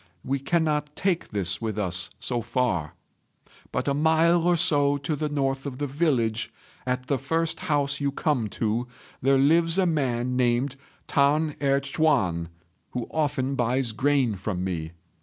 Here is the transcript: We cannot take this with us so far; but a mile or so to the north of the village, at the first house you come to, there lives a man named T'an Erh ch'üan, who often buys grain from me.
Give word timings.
We 0.23 0.39
cannot 0.39 0.95
take 0.95 1.29
this 1.29 1.61
with 1.61 1.77
us 1.77 2.09
so 2.19 2.41
far; 2.41 2.95
but 3.71 3.87
a 3.87 3.93
mile 3.93 4.41
or 4.47 4.57
so 4.57 4.97
to 4.97 5.15
the 5.15 5.29
north 5.29 5.67
of 5.67 5.77
the 5.77 5.85
village, 5.85 6.51
at 6.87 7.05
the 7.05 7.19
first 7.19 7.59
house 7.59 7.99
you 8.01 8.11
come 8.11 8.47
to, 8.47 8.87
there 9.21 9.37
lives 9.37 9.77
a 9.77 9.85
man 9.85 10.35
named 10.35 10.75
T'an 11.07 11.55
Erh 11.61 11.81
ch'üan, 11.81 12.47
who 12.93 13.05
often 13.11 13.53
buys 13.53 13.91
grain 13.91 14.33
from 14.37 14.63
me. 14.63 14.93